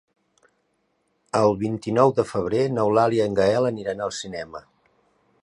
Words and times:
El 1.39 1.53
vint-i-nou 1.59 2.15
de 2.21 2.25
febrer 2.31 2.65
n'Eulàlia 2.79 3.23
i 3.29 3.31
en 3.31 3.39
Gaël 3.41 3.71
aniran 3.73 4.03
al 4.09 4.17
cinema. 4.23 4.65